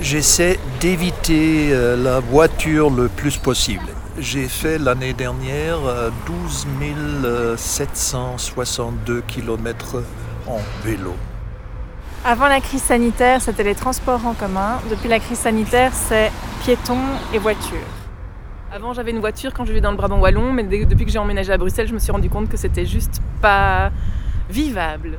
[0.00, 3.86] J'essaie d'éviter la voiture le plus possible.
[4.18, 5.78] J'ai fait l'année dernière
[6.26, 6.66] 12
[7.56, 10.02] 762 km
[10.46, 11.14] en vélo.
[12.24, 14.80] Avant la crise sanitaire, c'était les transports en commun.
[14.88, 16.30] Depuis la crise sanitaire, c'est
[16.62, 16.96] piétons
[17.34, 17.78] et voitures.
[18.72, 21.18] Avant, j'avais une voiture quand je vivais dans le Brabant Wallon, mais depuis que j'ai
[21.18, 23.90] emménagé à Bruxelles, je me suis rendu compte que c'était juste pas
[24.48, 25.18] vivable.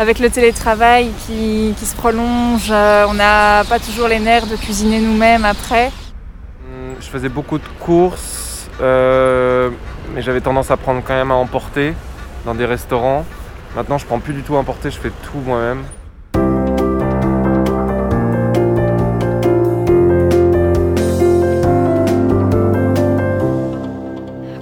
[0.00, 4.98] Avec le télétravail qui, se prolonge, euh, on n'a pas toujours les nerfs de cuisiner
[4.98, 5.92] nous-mêmes après.
[6.98, 9.68] Je faisais beaucoup de courses, euh,
[10.14, 11.92] mais j'avais tendance à prendre quand même à emporter
[12.46, 13.26] dans des restaurants.
[13.76, 15.82] Maintenant, je prends plus du tout à emporter, je fais tout moi-même.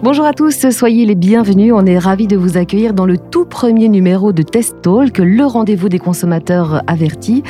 [0.01, 1.73] Bonjour à tous, soyez les bienvenus.
[1.75, 5.45] On est ravis de vous accueillir dans le tout premier numéro de Test Talk, le
[5.45, 7.43] rendez-vous des consommateurs avertis.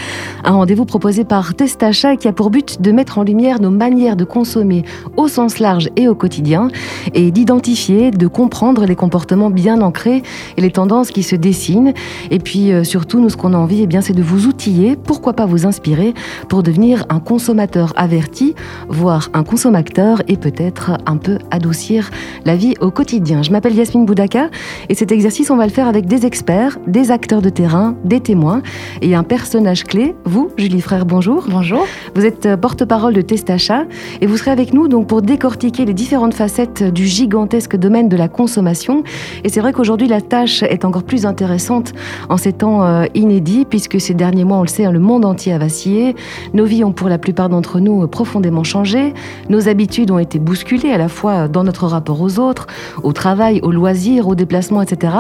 [0.45, 4.16] Un rendez-vous proposé par Testachat qui a pour but de mettre en lumière nos manières
[4.16, 4.84] de consommer
[5.19, 6.69] au sens large et au quotidien
[7.12, 10.23] et d'identifier, de comprendre les comportements bien ancrés
[10.56, 11.92] et les tendances qui se dessinent.
[12.30, 15.34] Et puis euh, surtout, nous, ce qu'on a envie, eh c'est de vous outiller, pourquoi
[15.34, 16.14] pas vous inspirer
[16.48, 18.55] pour devenir un consommateur averti,
[18.89, 22.11] voire un consommateur et peut-être un peu adoucir
[22.44, 23.42] la vie au quotidien.
[23.42, 24.50] Je m'appelle Yasmine Boudaka
[24.89, 28.20] et cet exercice, on va le faire avec des experts, des acteurs de terrain, des
[28.20, 28.62] témoins
[29.03, 30.14] et un personnage clé.
[30.25, 31.45] Vous, Julie Frère, bonjour.
[31.48, 31.86] Bonjour.
[32.14, 33.84] Vous êtes euh, porte-parole de Testacha
[34.20, 38.17] et vous serez avec nous donc pour décortiquer les différentes facettes du gigantesque domaine de
[38.17, 39.02] la consommation.
[39.45, 41.92] Et c'est vrai qu'aujourd'hui, la tâche est encore plus intéressante
[42.28, 45.25] en ces temps euh, inédits puisque ces derniers mois, on le sait, hein, le monde
[45.25, 46.14] entier a vacillé.
[46.55, 49.14] Nos vies ont pour la plupart d'entre nous profondément changé.
[49.48, 52.67] Nos habitudes ont été bousculées à la fois dans notre rapport aux autres,
[53.03, 55.15] au travail, aux loisirs, aux déplacements, etc.,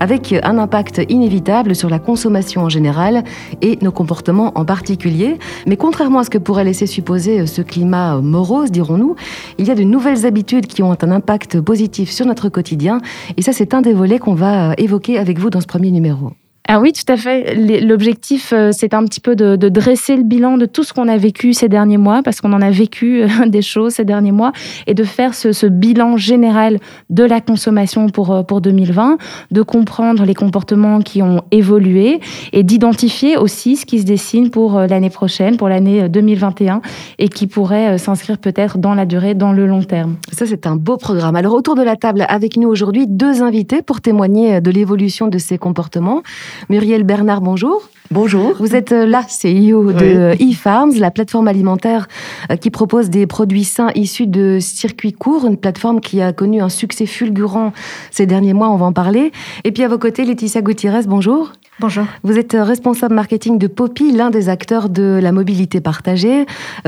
[0.00, 3.24] avec un impact inévitable sur la consommation en général
[3.62, 5.38] et nos comportements en particulier.
[5.66, 9.16] Mais contrairement à ce que pourrait laisser supposer ce climat morose, dirons-nous,
[9.58, 13.00] il y a de nouvelles habitudes qui ont un impact positif sur notre quotidien.
[13.36, 16.32] Et ça, c'est un des volets qu'on va évoquer avec vous dans ce premier numéro.
[16.68, 17.56] Ah oui, tout à fait.
[17.80, 21.16] L'objectif, euh, c'est un petit peu de, dresser le bilan de tout ce qu'on a
[21.16, 24.52] vécu ces derniers mois, parce qu'on en a vécu euh, des choses ces derniers mois,
[24.86, 26.78] et de faire ce, bilan général
[27.08, 29.18] de la consommation pour, euh, pour 2020,
[29.50, 32.20] de comprendre les comportements qui ont évolué,
[32.52, 36.82] et d'identifier aussi ce qui se dessine pour l'année prochaine, pour l'année 2021,
[37.18, 40.18] et qui pourrait s'inscrire peut-être dans la durée, dans le long terme.
[40.30, 41.34] Ça, c'est un beau programme.
[41.34, 45.38] Alors, autour de la table, avec nous aujourd'hui, deux invités pour témoigner de l'évolution de
[45.38, 46.22] ces comportements.
[46.68, 47.88] Muriel Bernard, bonjour.
[48.10, 48.56] Bonjour.
[48.58, 52.08] Vous êtes euh, la CEO de eFarms, la plateforme alimentaire
[52.50, 56.60] euh, qui propose des produits sains issus de circuits courts, une plateforme qui a connu
[56.60, 57.72] un succès fulgurant
[58.10, 59.30] ces derniers mois, on va en parler.
[59.62, 61.52] Et puis à vos côtés, Laetitia Gutiérrez, bonjour.
[61.80, 62.04] Bonjour.
[62.22, 66.44] Vous êtes euh, responsable marketing de Poppy, l'un des acteurs de la mobilité partagée.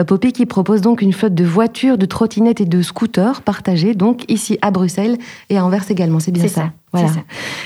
[0.06, 4.24] Poppy qui propose donc une flotte de voitures, de trottinettes et de scooters partagés, donc
[4.28, 5.16] ici à Bruxelles
[5.48, 6.20] et à Anvers également.
[6.20, 6.72] C'est bien ça.
[6.92, 7.08] Voilà.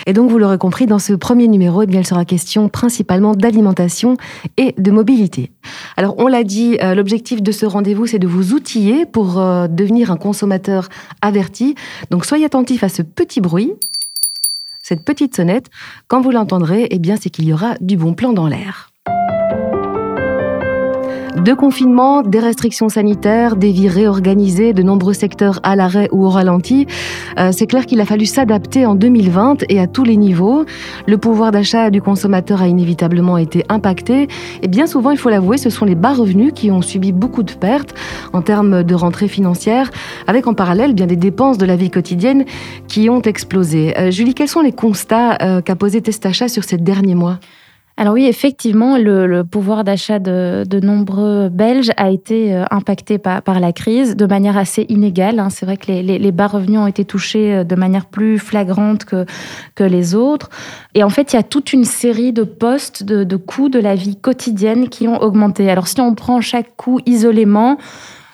[0.07, 3.35] Et donc, vous l'aurez compris, dans ce premier numéro, eh bien, il sera question principalement
[3.35, 4.17] d'alimentation
[4.57, 5.51] et de mobilité.
[5.97, 9.67] Alors, on l'a dit, euh, l'objectif de ce rendez-vous, c'est de vous outiller pour euh,
[9.67, 10.89] devenir un consommateur
[11.23, 11.75] averti.
[12.11, 13.73] Donc, soyez attentifs à ce petit bruit,
[14.87, 15.69] cette petite sonnette.
[16.07, 18.93] Quand vous l'entendrez, eh bien, c'est qu'il y aura du bon plan dans l'air.
[21.37, 26.31] Deux confinements, des restrictions sanitaires, des vies réorganisées, de nombreux secteurs à l'arrêt ou au
[26.31, 26.87] ralenti.
[27.39, 30.65] Euh, c'est clair qu'il a fallu s'adapter en 2020 et à tous les niveaux.
[31.07, 34.29] Le pouvoir d'achat du consommateur a inévitablement été impacté.
[34.63, 37.43] Et bien souvent, il faut l'avouer, ce sont les bas revenus qui ont subi beaucoup
[37.43, 37.95] de pertes
[38.33, 39.91] en termes de rentrée financière,
[40.27, 42.47] avec en parallèle bien des dépenses de la vie quotidienne
[42.89, 43.97] qui ont explosé.
[43.99, 47.39] Euh, Julie, quels sont les constats euh, qu'a posé Testachat sur ces derniers mois?
[47.99, 53.73] Alors oui, effectivement, le, pouvoir d'achat de, nombreux Belges a été euh, impacté par, la
[53.73, 55.39] crise de manière assez inégale.
[55.39, 55.49] Hein.
[55.49, 59.25] C'est vrai que les, bas revenus ont été touchés euh, de manière plus flagrante que,
[59.75, 60.51] que les autres.
[60.95, 63.79] Et en fait, il y a toute une série de postes, de, de coûts de
[63.79, 65.71] la vie quotidienne qui ont augmenté.
[65.71, 67.79] Alors si on prend chaque coût isolément,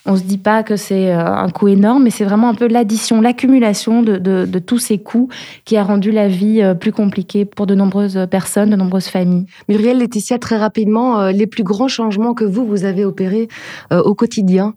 [0.04, 2.66] on se dit pas que c'est euh, un coût énorme, mais c'est vraiment un peu
[2.66, 5.28] l'addition, l'accumulation de, tous ces coûts
[5.64, 9.46] qui a rendu la vie euh, plus compliquée pour de nombreuses personnes, de nombreuses familles.
[9.68, 13.48] Muriel, Laetitia, très rapidement, euh, les plus grands changements que vous, vous avez opérés
[13.90, 14.74] au quotidien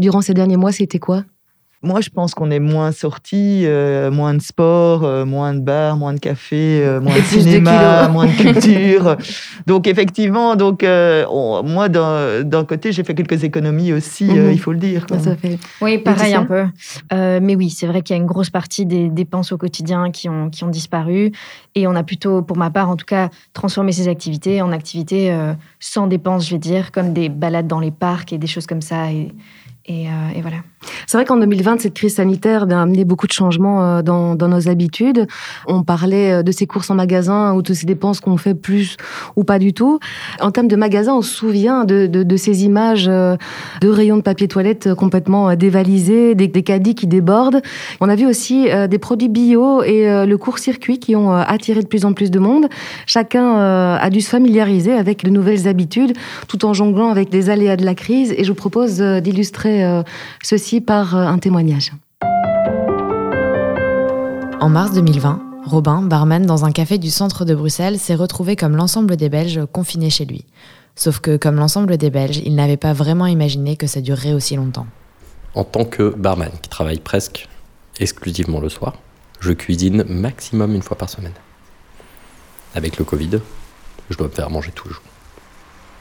[0.00, 1.24] durant ces derniers mois, c'était quoi?
[1.84, 5.96] Moi, je pense qu'on est moins sortis, euh, moins de sport, euh, moins de bars,
[5.96, 9.16] moins de café, euh, moins de cinéma, moins de culture.
[9.66, 14.52] donc, effectivement, donc, moi, d'un côté, j'ai fait quelques économies aussi, mhm.
[14.52, 15.06] il faut le dire.
[15.18, 15.58] Ça fait...
[15.80, 16.66] Oui, pareil un peu.
[17.10, 20.28] mais oui, c'est vrai qu'il y a une grosse partie des dépenses au quotidien qui
[20.28, 21.32] ont, qui ont disparu.
[21.74, 25.36] Et on a plutôt, pour ma part en tout cas, transformé ces activités en activités
[25.80, 28.82] sans dépenses, je vais dire, comme des balades dans les parcs et des choses comme
[28.82, 29.10] ça.
[29.10, 29.32] Et,
[29.86, 30.58] et, et voilà.
[31.06, 34.68] C'est vrai qu'en 2020, cette crise sanitaire a amené beaucoup de changements euh, dans, nos
[34.68, 35.26] habitudes.
[35.66, 38.96] On parlait euh, de ces courses en magasin ou de ces dépenses qu'on fait plus
[39.36, 39.98] ou pas du tout.
[40.40, 43.36] En termes de magasin, on se souvient de, ces images euh,
[43.80, 47.60] de rayons de papier toilette complètement dévalisés, des, caddies qui débordent.
[48.00, 52.04] On a vu aussi des produits bio et le court-circuit qui ont attiré de plus
[52.04, 52.66] en plus de monde.
[53.06, 53.56] Chacun
[53.96, 56.12] a dû se familiariser avec de nouvelles habitudes
[56.48, 58.32] tout en jonglant avec les aléas de la crise.
[58.36, 59.71] Et je vous propose d'illustrer
[60.42, 61.92] ceci par euh, un témoignage.
[64.60, 68.76] En mars 2020, Robin, barman dans un café du centre de Bruxelles, s'est retrouvé comme
[68.76, 70.44] l'ensemble des Belges confinés chez lui.
[70.94, 74.56] Sauf que, comme l'ensemble des Belges, il n'avait pas vraiment imaginé que ça durerait aussi
[74.56, 74.86] longtemps.
[75.54, 77.48] En tant que barman qui travaille presque
[77.98, 78.94] exclusivement le soir,
[79.40, 81.32] je cuisine maximum une fois par semaine.
[82.74, 83.40] Avec le Covid,
[84.10, 85.02] je dois me faire manger tous les jours.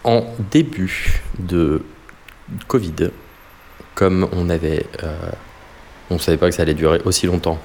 [0.03, 1.83] En début de
[2.67, 3.11] Covid,
[4.01, 5.15] comme on avait, euh,
[6.09, 7.59] on savait pas que ça allait durer aussi longtemps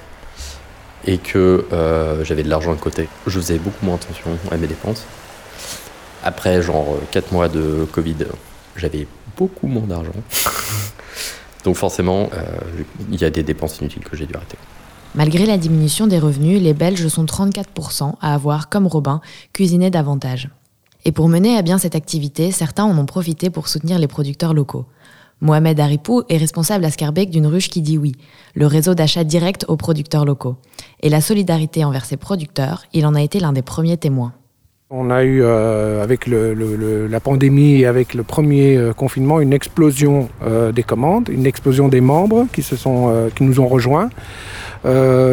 [1.06, 4.66] et que euh, j'avais de l'argent de côté, je faisais beaucoup moins attention à mes
[4.66, 5.06] dépenses.
[6.22, 8.16] Après, genre 4 mois de Covid,
[8.76, 10.12] j'avais beaucoup moins d'argent.
[11.64, 12.44] Donc forcément, euh,
[13.10, 14.58] il y a des dépenses inutiles que j'ai dû arrêter.
[15.14, 19.22] Malgré la diminution des revenus, les Belges sont 34% à avoir, comme Robin,
[19.54, 20.50] cuisiné davantage.
[21.06, 24.52] Et pour mener à bien cette activité, certains en ont profité pour soutenir les producteurs
[24.52, 24.84] locaux.
[25.42, 28.12] Mohamed Haripou est responsable à Scarbeck d'une ruche qui dit oui,
[28.54, 30.56] le réseau d'achat direct aux producteurs locaux.
[31.02, 34.32] Et la solidarité envers ces producteurs, il en a été l'un des premiers témoins.
[34.88, 40.28] On a eu, euh, avec la pandémie et avec le premier euh, confinement, une explosion
[40.46, 44.08] euh, des commandes, une explosion des membres qui, se sont, qui nous ont rejoints.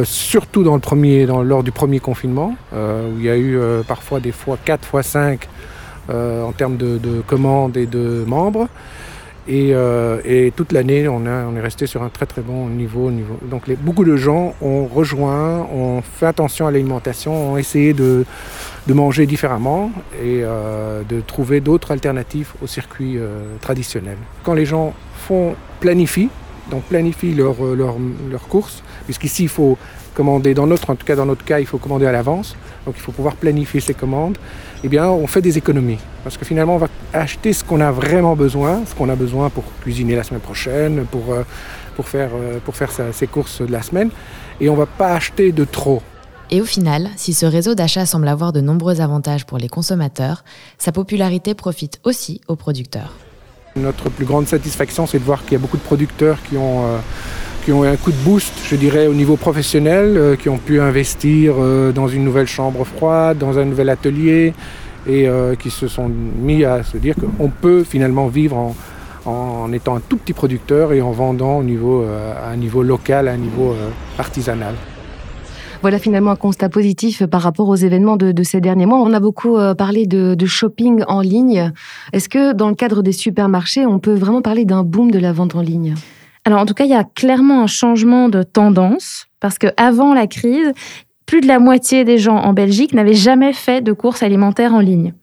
[0.04, 3.58] surtout dans le premier, lors du premier confinement, où il y a eu
[3.88, 5.48] parfois des fois 4 fois 5
[6.10, 8.68] en termes de commandes et de membres.
[9.50, 13.12] Euh, et, toute l'année, on, est resté sur un très très bon niveau.
[13.44, 18.26] Donc beaucoup de gens ont rejoint, ont fait attention à l'alimentation, ont essayé de,
[18.88, 19.92] manger différemment
[20.22, 24.18] et euh, de trouver d'autres alternatives au circuit euh, traditionnel.
[24.44, 24.94] Quand les gens
[25.28, 26.30] font planifient,
[26.72, 27.96] donc planifient leurs leur,
[28.30, 29.78] leur courses, puisqu'ici il faut
[30.14, 32.56] commander, dans notre, en tout cas dans notre cas, il faut commander à l'avance,
[32.86, 34.38] donc il faut pouvoir planifier ses commandes
[34.84, 36.00] eh bien, on fait des économies.
[36.24, 39.50] Parce que finalement, on va acheter ce qu'on a vraiment besoin, ce qu'on a besoin
[39.50, 41.44] pour cuisiner la semaine prochaine, pour, euh,
[41.96, 44.10] pour faire, euh, pour faire ses courses de la semaine,
[44.60, 46.02] et on ne va pas acheter de trop.
[46.52, 50.44] Et au final, si ce réseau d'achat semble avoir de nombreux avantages pour les consommateurs,
[50.78, 53.14] sa popularité profite aussi aux producteurs.
[53.76, 56.86] Notre plus grande satisfaction, c'est de voir qu'il y a beaucoup de producteurs qui ont,
[56.86, 56.98] euh,
[57.64, 60.58] qui ont eu un coup de boost, je dirais, au niveau professionnel, euh, qui ont
[60.58, 64.54] pu investir euh, dans une nouvelle chambre froide, dans un nouvel atelier,
[65.08, 68.76] et euh, qui se sont mis à se dire qu'on peut finalement vivre
[69.26, 73.30] en, étant un tout petit producteur et en vendant au niveau, à un niveau local,
[73.30, 73.74] à un niveau
[74.20, 74.76] artisanal.
[75.82, 79.00] Voilà finalement un constat positif par rapport aux événements de, ces derniers mois.
[79.00, 81.72] On a beaucoup parlé de shopping en ligne.
[82.12, 85.32] Est-ce que dans le cadre des supermarchés, on peut vraiment parler d'un boom de la
[85.32, 85.96] vente en ligne?
[86.46, 90.14] Alors en tout cas, il y a clairement un changement de tendance parce que avant
[90.14, 90.72] la crise,
[91.26, 94.80] plus de la moitié des gens en Belgique n'avaient jamais fait de courses alimentaires en
[94.80, 95.14] ligne.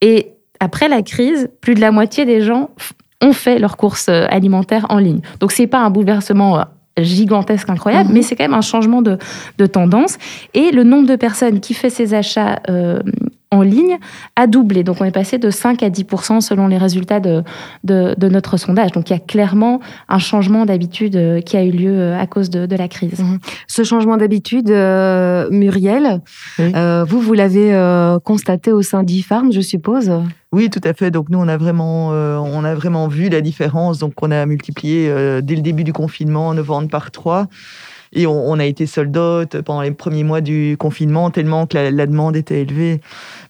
[0.00, 2.70] Et après la crise, plus de la moitié des gens
[3.22, 5.20] ont fait leurs courses euh, alimentaires en ligne.
[5.40, 6.62] Donc c'est pas un bouleversement euh,
[6.98, 8.14] gigantesque, incroyable, mhm.
[8.14, 9.18] mais c'est quand même un changement de,
[9.66, 10.18] tendance.
[10.54, 13.00] Et le nombre de personnes qui fait ces achats euh,
[13.50, 13.98] en ligne
[14.36, 14.84] a doublé.
[14.84, 17.42] Donc on est passé de 5 à 10% selon les résultats de,
[17.84, 18.92] de, notre sondage.
[18.92, 22.26] Donc il y a clairement un changement d'habitude euh, qui a eu lieu euh, à
[22.26, 23.20] cause de, la crise.
[23.20, 23.38] Mhm.
[23.66, 26.20] Ce changement d'habitude, euh, Muriel,
[26.58, 27.72] vous, vous l'avez
[28.24, 30.12] constaté au sein d'IFARM, je suppose?
[30.52, 31.10] Oui, tout à fait.
[31.10, 33.98] Donc nous, on a vraiment, on a vraiment vu la différence.
[33.98, 35.08] Donc on a multiplié
[35.42, 37.48] dès le début du confinement nos ventes par trois.
[38.12, 42.06] Et on, a été sold out pendant les premiers mois du confinement, tellement que la,
[42.06, 43.00] demande était élevée.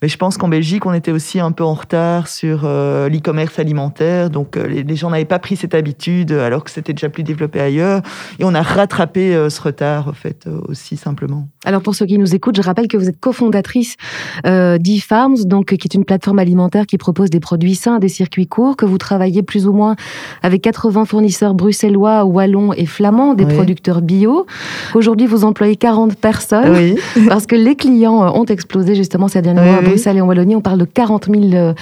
[0.03, 3.59] Mais je pense qu'en Belgique, on était aussi un peu en retard sur euh, l'e-commerce
[3.59, 4.31] alimentaire.
[4.31, 7.61] Donc, euh, les, gens n'avaient pas pris cette habitude alors que c'était déjà plus développé
[7.61, 8.03] ailleurs.
[8.39, 11.49] Et on a rattrapé euh, ce retard, en fait, aussi simplement.
[11.65, 13.97] Alors, pour ceux qui nous écoutent, je rappelle que vous êtes cofondatrice
[14.45, 18.77] d'e-Farms, donc, qui est une plateforme alimentaire qui propose des produits sains, des circuits courts,
[18.77, 19.97] que vous travaillez plus ou moins
[20.43, 24.47] avec 80 fournisseurs bruxellois, wallons et flamands, des producteurs bio.
[24.95, 26.97] Aujourd'hui, vous employez 40 personnes oui.
[27.29, 30.61] parce que les clients ont explosé justement ces derniers mois Bruxelles et en Wallonie, on
[30.61, 31.75] parle de 40 000 euh,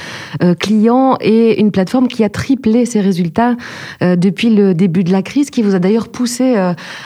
[0.42, 3.56] euh, clients et une plateforme qui a triplé ses résultats
[4.02, 6.54] euh, depuis le début de la crise, qui vous a d'ailleurs poussé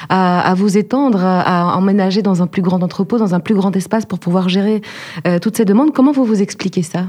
[0.09, 4.07] à, vous étendre, à emménager dans un plus grand entrepôt, dans un plus grand espace
[4.07, 4.81] pour pouvoir gérer
[5.41, 5.93] toutes ces demandes.
[5.93, 7.07] Comment vous vous expliquez ça?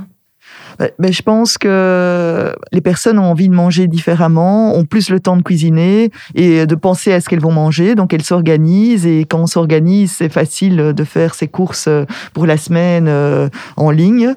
[0.79, 5.37] Ben, je pense que les personnes ont envie de manger différemment, ont plus le temps
[5.37, 7.95] de cuisiner et de penser à ce qu'elles vont manger.
[7.95, 11.89] Donc elles s'organisent et quand on s'organise, c'est facile de faire ses courses
[12.33, 14.33] pour la semaine euh, en ligne.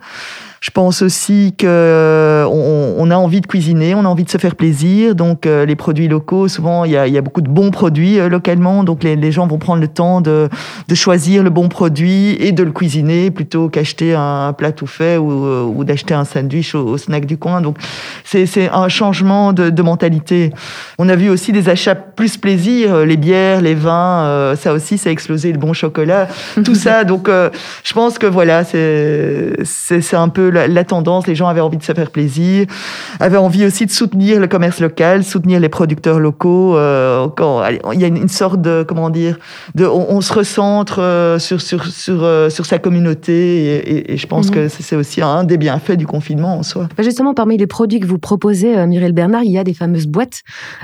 [0.64, 4.38] Je pense aussi que euh, on, a envie de cuisiner, on a envie de se
[4.38, 5.14] faire plaisir.
[5.14, 8.83] Donc euh, les produits locaux, souvent il y a, beaucoup de bons produits euh, localement.
[8.83, 10.49] Donc les, gens vont prendre le temps de,
[10.94, 15.85] choisir le bon produit et de le cuisiner plutôt qu'acheter un, plat tout fait ou,
[15.85, 17.61] d'acheter un sandwich au, snack du coin.
[17.61, 17.76] Donc
[18.25, 20.50] c'est un changement de, mentalité.
[20.97, 25.11] On a vu aussi des achats plus plaisir, les bières, les vins, ça aussi ça
[25.11, 26.26] a explosé, le bon chocolat,
[26.64, 27.04] tout ça.
[27.04, 31.82] Donc je pense que voilà, c'est un peu la, tendance, les gens avaient envie de
[31.82, 32.66] se faire plaisir,
[33.20, 36.76] avaient envie aussi de soutenir le commerce local, soutenir les producteurs locaux.
[36.76, 39.38] Euh, quand, il y a une, sorte de, comment dire,
[39.75, 44.49] de, on, se recentre euh, sur, sur, sur, euh, sur sa communauté et, je pense
[44.49, 44.54] mhm.
[44.54, 46.88] que c'est aussi un des bienfaits du confinement en soi.
[46.96, 49.75] Bah, justement, parmi les produits que vous proposez, euh, Mireille Bernard, il y a des
[49.75, 50.42] fameuses boîtes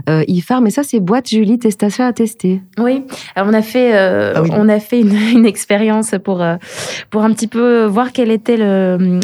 [0.09, 2.63] euh, IFAR, mais ça, c'est boîtes Julie Testacia à tester?
[2.79, 6.45] Oui, Alors, on a fait, ah on a fait une, une expérience pour,
[7.11, 9.21] pour un petit peu voir quel était le,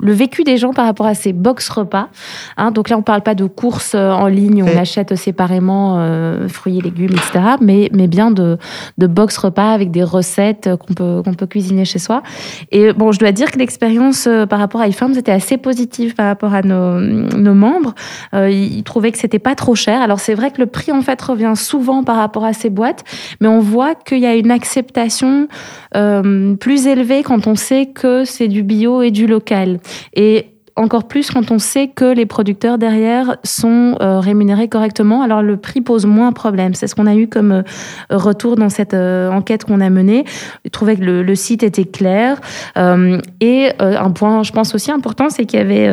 [0.00, 2.08] le vécu des gens par rapport à ces box repas.
[2.56, 5.14] Hein, donc là, on ne parle pas de courses euh, en ligne où on achète
[5.16, 8.58] séparément euh, fruits et légumes, etc., mais, mais bien de,
[8.98, 12.22] de box repas avec des recettes qu'on peut, qu'on peut cuisiner chez soi.
[12.70, 16.14] Et bon, je dois dire que l'expérience euh, par rapport à iFarms était assez positive
[16.14, 17.94] par rapport à nos, nos membres.
[18.32, 20.00] ils trouvaient que c'était pas trop cher.
[20.00, 23.04] Alors c'est vrai que le prix en fait revient souvent par rapport à ces boîtes,
[23.40, 25.48] mais on voit qu'il y a une acceptation
[25.92, 29.67] plus élevée quand on sait que c'est du bio et du local.
[30.14, 35.22] Et encore plus quand on sait que les producteurs derrière sont euh, rémunérés correctement.
[35.22, 36.74] Alors le prix pose moins problème.
[36.74, 37.62] C'est ce qu'on a eu comme euh,
[38.10, 40.24] retour dans cette euh, enquête qu'on a menée.
[40.64, 42.40] Je trouvais que le, site était clair.
[42.76, 45.88] et un point, je pense aussi important, c'est qu'il y avait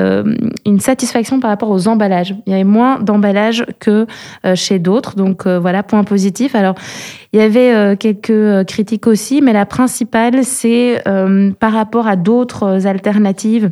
[0.65, 2.35] une satisfaction par rapport aux emballages.
[2.47, 4.07] Il y avait moins d'emballages que
[4.55, 5.15] chez d'autres.
[5.15, 6.55] Donc voilà, point positif.
[6.55, 6.75] Alors
[7.31, 11.03] il y avait quelques critiques aussi, mais la principale, c'est
[11.59, 13.69] par rapport à d'autres alternatives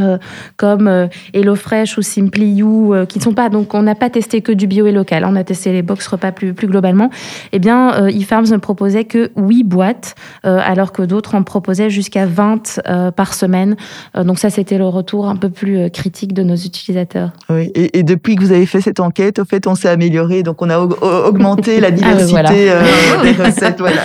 [0.00, 0.18] euh,
[0.56, 4.10] comme euh, HelloFresh ou Simply You, euh, qui ne sont pas, donc on n'a pas
[4.10, 7.10] testé que du bio et local, on a testé les box repas plus, plus globalement,
[7.52, 12.80] eh bien, eFarms ne proposait que 8 boîtes, alors que d'autres en proposaient jusqu'à 20
[13.16, 13.76] par semaine.
[14.14, 17.30] donc ça, c'était le retour un peu plus critique de nos utilisateurs.
[17.48, 20.62] Oui, et, depuis que vous avez fait cette enquête, au fait, on s'est amélioré, donc
[20.62, 22.72] on a augmenté la ah, diversité
[23.22, 23.78] des recettes.
[23.78, 24.02] Voilà.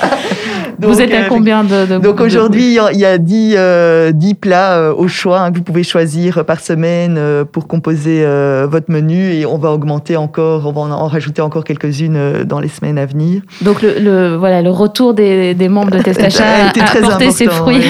[0.80, 5.42] vous êtes à combien de, Donc aujourd'hui, il y a 10, 10 plats au choix
[5.42, 9.58] hein, que vous pouvez choisir par semaine euh, pour composer euh, votre menu et on
[9.58, 13.42] va augmenter encore, on va en rajouter encore quelques-unes euh, dans les semaines à venir.
[13.62, 17.48] Donc le, voilà, le retour des, des membres de Testacha a, a, très porté ses
[17.48, 17.84] fruits.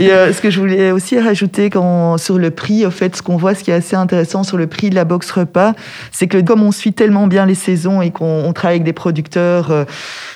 [0.00, 3.36] et ce que je voulais aussi rajouter quand, sur le prix, au fait, ce qu'on
[3.36, 5.74] voit, ce qui est assez intéressant sur le prix de la box repas,
[6.10, 9.86] c'est que comme on suit tellement bien les saisons et qu'on travaille avec des producteurs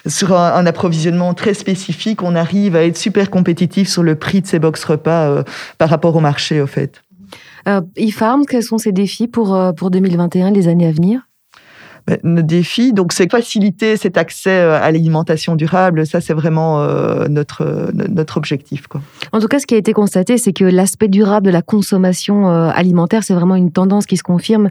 [0.07, 4.47] sur un, approvisionnement très spécifique, on arrive à être super compétitif sur le prix de
[4.47, 5.45] ces box repas
[5.79, 7.03] par rapport au marché fait.
[7.69, 11.29] Euh, e-Farm, quels sont ses défis pour, euh, pour 2021, les années à venir?
[12.23, 16.07] Notre défi, donc c'est faciliter cet accès euh, à l'alimentation durable.
[16.07, 18.87] Ça, c'est vraiment euh, notre notre objectif.
[18.87, 19.01] Quoi.
[19.33, 22.47] En tout cas, ce qui a été constaté, c'est que l'aspect durable de la consommation
[22.47, 24.69] alimentaire, c'est vraiment une tendance qui se confirme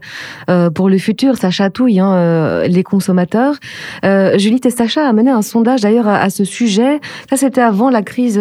[0.74, 1.36] pour le futur.
[1.36, 3.56] Ça chatouille hein, les consommateurs.
[4.02, 7.00] Julie Testacha a mené un sondage d'ailleurs à, à, ce sujet.
[7.28, 8.40] Ça, c'était avant la crise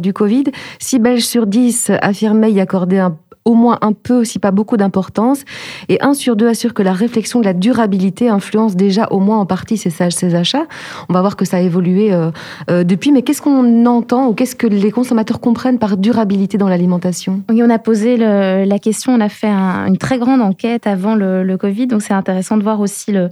[0.00, 0.44] du Covid.
[0.78, 4.76] 6 Belges sur 10 affirmaient y accorder un au moins un peu, si pas beaucoup
[4.76, 5.44] d'importance.
[5.88, 9.38] Et un sur deux assure que la réflexion de la durabilité influence déjà au moins
[9.38, 10.66] en partie ces, achats.
[11.08, 12.30] On va voir que ça a évolué euh,
[12.70, 13.12] euh, depuis.
[13.12, 17.42] Mais qu'est-ce qu'on entend ou qu'est-ce que les consommateurs comprennent par durabilité dans l'alimentation?
[17.50, 21.56] Oui, on a posé la question, on a fait une très grande enquête avant le,
[21.60, 21.88] Covid.
[21.88, 23.28] Donc c'est intéressant de voir aussi le,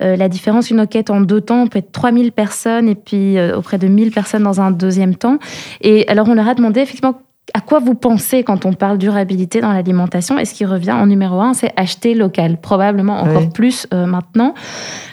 [0.00, 0.70] la différence.
[0.70, 4.10] Une enquête en deux temps, on peut être 3000 personnes et puis auprès de 1000
[4.10, 5.38] personnes dans un deuxième temps.
[5.80, 7.20] Et alors on leur a demandé effectivement
[7.54, 10.38] à quoi vous pensez quand on parle durabilité dans l'alimentation?
[10.38, 14.54] Et ce qui revient en numéro un, c'est acheter local, probablement encore plus euh, maintenant.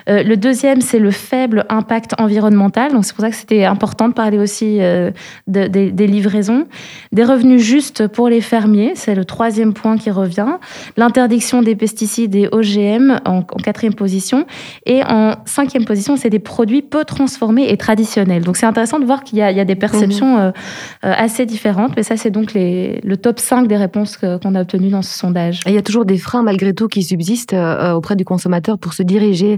[0.09, 2.91] Euh, le deuxième, c'est le faible impact environnemental.
[2.91, 5.11] Donc c'est pour ça que c'était important de parler aussi euh,
[5.47, 6.67] des livraisons.
[7.11, 10.57] Des revenus justes pour les fermiers, c'est le troisième point qui revient.
[10.95, 14.45] L'interdiction des pesticides et OGM en, quatrième position.
[14.85, 18.43] Et en cinquième position, c'est des produits peu transformés et traditionnels.
[18.43, 20.53] Donc c'est intéressant de voir qu'il y, a des perceptions mmh.
[21.01, 21.93] assez différentes.
[21.95, 25.17] Mais ça, c'est donc les, le top 5 des réponses qu'on a obtenues dans ce
[25.17, 25.61] sondage.
[25.65, 27.55] Et il y a toujours des freins malgré tout qui subsistent
[27.93, 29.57] auprès du consommateur pour se diriger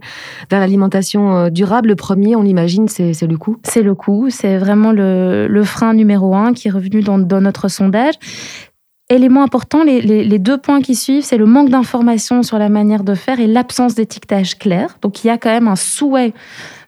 [0.50, 4.58] vers l'alimentation euh, durable, le premier, on imagine, c'est le coût C'est le coût, c'est
[4.58, 8.16] vraiment le, frein numéro un qui est revenu dans, notre sondage.
[9.10, 13.04] Élément important, les, les, deux points qui suivent, c'est le manque d'informations sur la manière
[13.04, 14.98] de faire et l'absence d'étiquetage clair.
[15.02, 16.34] Donc il y a quand même un souhait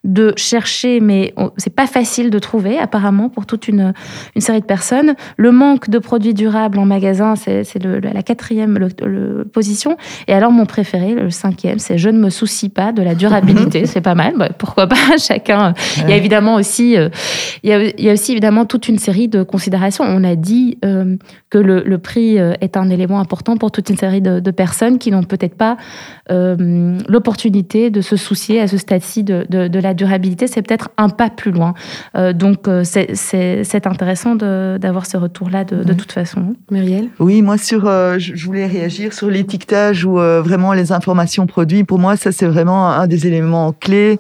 [0.04, 3.94] de chercher, mais c'est pas facile de trouver apparemment pour toute une,
[4.36, 5.14] une, série de personnes.
[5.38, 8.80] Le manque de produits durables en magasin, c'est la quatrième
[9.54, 9.98] position.
[10.28, 13.86] Et alors mon préféré, le cinquième, c'est je ne me soucie pas de la durabilité.
[13.86, 14.34] c'est pas mal.
[14.38, 15.74] Bah, pourquoi pas Chacun.
[15.98, 17.10] Il y a évidemment aussi, euh,
[17.62, 20.04] il, y a, il y a aussi évidemment toute une série de considérations.
[20.08, 21.16] On a dit euh,
[21.52, 24.52] que le, le, prix euh, est un élément important pour toute une série de, de
[24.52, 25.78] personnes qui n'ont peut-être pas
[26.30, 31.10] l'opportunité de se soucier à ce stade-ci de, de, de la durabilité, c'est peut-être un
[31.10, 31.74] pas plus loin.
[32.16, 36.56] Euh, donc, euh, c'est intéressant d'avoir ce retour-là de, toute façon.
[36.70, 41.84] Muriel Oui, moi, sur, euh, je voulais réagir sur l'étiquetage ou vraiment les informations produits.
[41.84, 44.18] Pour moi, ça, c'est vraiment un des éléments clés.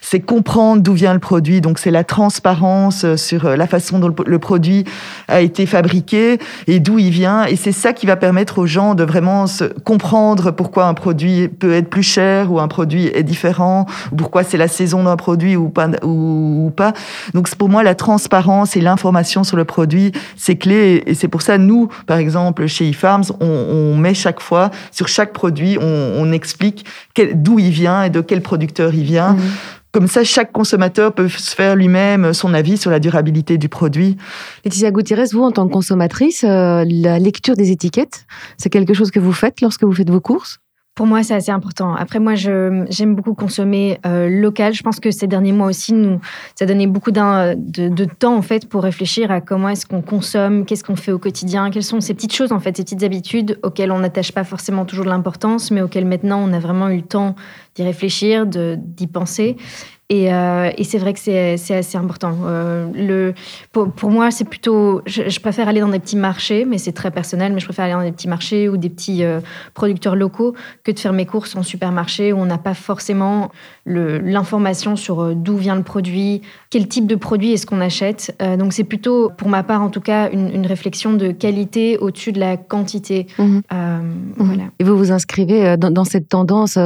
[0.00, 1.60] C'est comprendre d'où vient le produit.
[1.60, 4.84] Donc, c'est la transparence sur la façon dont le, produit
[5.28, 7.44] a été fabriqué et d'où il vient.
[7.44, 11.48] Et c'est ça qui va permettre aux gens de vraiment se comprendre pourquoi un produit
[11.48, 15.68] peut être plus cher ou un produit est différent, pourquoi c'est la saison produit ou
[15.68, 16.92] pas, ou, pas.
[17.32, 21.02] Donc pour moi, la transparence et l'information sur le produit, c'est clé.
[21.06, 25.08] Et c'est pour ça, nous, par exemple, chez eFarms, on, on met chaque fois, sur
[25.08, 26.84] chaque produit, on, explique
[27.34, 29.34] d'où il vient et de quel producteur il vient.
[29.34, 29.40] Mmh.
[29.94, 34.16] Comme ça, chaque consommateur peut se faire lui-même son avis sur la durabilité du produit.
[34.64, 38.26] Laetitia Gutiérrez, vous, en tant que consommatrice, euh, la lecture des étiquettes,
[38.58, 40.58] c'est quelque chose que vous faites lorsque vous faites vos courses?
[40.94, 41.94] Pour moi, c'est assez important.
[41.94, 44.74] Après, moi, j'aime beaucoup consommer euh, local.
[44.74, 46.20] Je pense que ces derniers mois aussi, nous,
[46.54, 50.02] ça a donné beaucoup de, de, temps en fait pour réfléchir à comment est-ce qu'on
[50.02, 53.02] consomme, qu'est-ce qu'on fait au quotidien, quelles sont ces petites choses en fait, ces petites
[53.02, 56.88] habitudes auxquelles on n'attache pas forcément toujours de l'importance, mais auxquelles maintenant on a vraiment
[56.88, 57.34] eu le temps
[57.74, 59.56] d'y réfléchir, d'y penser.
[60.14, 62.36] Euh, et, c'est vrai que c'est assez important.
[62.44, 63.32] Euh,
[63.72, 65.02] pour, moi, c'est plutôt.
[65.06, 67.94] Je, préfère aller dans des petits marchés, mais c'est très personnel, mais je préfère aller
[67.94, 69.40] dans des petits marchés ou des petits euh,
[69.74, 70.54] producteurs locaux
[70.84, 73.50] que de faire mes courses en supermarché où on n'a pas forcément
[73.86, 78.36] l'information sur d'où vient le produit, quel type de produit est-ce qu'on achète.
[78.58, 82.40] donc c'est plutôt, pour ma part en tout cas, une, réflexion de qualité au-dessus de
[82.40, 83.26] la quantité.
[83.38, 83.42] Mmh.
[83.44, 83.62] Mmh.
[84.38, 84.62] Voilà.
[84.78, 86.78] Et vous vous inscrivez dans, dans cette tendance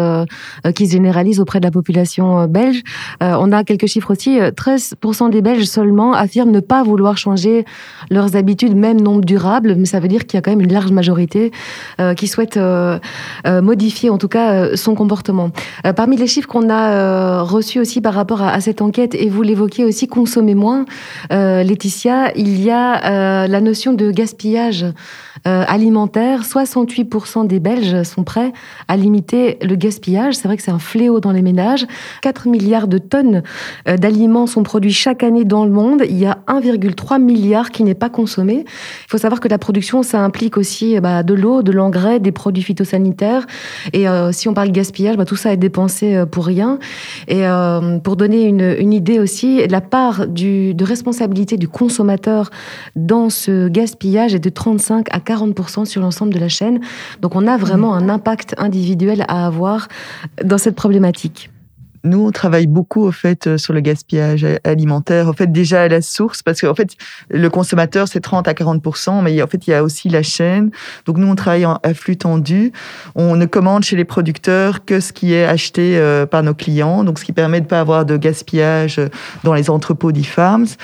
[0.75, 2.83] qui se généralise auprès de la population belge.
[3.23, 4.39] Euh, on a quelques chiffres aussi.
[4.39, 7.65] 13% euh, des Belges seulement affirment ne pas vouloir changer
[8.11, 10.73] leurs habitudes, même non durables, mais ça veut dire qu'il y a quand même une
[10.73, 11.53] large majorité
[12.01, 12.59] euh, qui souhaite
[13.47, 15.51] modifier en tout cas son comportement.
[15.97, 16.88] parmi les chiffres qu'on a
[17.43, 20.85] reçus aussi par rapport à, cette enquête, et vous l'évoquiez aussi, consommer moins,
[21.31, 24.87] Laetitia, il y a la notion de gaspillage
[25.45, 26.43] alimentaire.
[26.43, 28.53] 68% des Belges sont prêts
[28.89, 30.35] à limiter le gaspillage.
[30.35, 31.87] C'est vrai que c'est un fléau dans les ménages.
[32.23, 33.43] 4 milliards de tonnes
[33.89, 36.03] euh, d'aliments sont produits chaque année dans le monde.
[36.09, 38.65] Il y a 1,3 milliard qui n'est pas consommé.
[38.67, 42.21] Il faut savoir que la production, ça implique aussi eh bah, de l'eau, de l'engrais,
[42.21, 43.47] des produits phytosanitaires.
[43.93, 46.79] Et euh, si on parle gaspillage, bah, tout ça est dépensé euh, pour rien.
[47.29, 47.43] Et
[48.05, 52.51] pour donner une, idée aussi, la part de responsabilité du consommateur
[52.97, 56.81] dans ce gaspillage est de 35 à 40 sur l'ensemble de la chaîne.
[57.21, 59.89] Donc on a vraiment un impact individuel à avoir
[60.43, 61.51] dans cette problématique.
[62.05, 65.29] Nous, on travaille beaucoup au fait euh, sur le gaspillage alimentaire.
[65.29, 66.93] En fait, déjà à la source, parce qu'en fait,
[67.29, 70.71] le consommateur c'est 30 à 40% mais en fait, il y a aussi la chaîne.
[71.07, 72.73] Donc nous, on travaille en flux tendu.
[73.15, 77.05] On ne commande chez les producteurs que ce qui est acheté euh, par nos clients,
[77.05, 79.09] donc ce qui permet de pas avoir de gaspillage euh,
[79.45, 80.77] dans les entrepôts d'e-farms.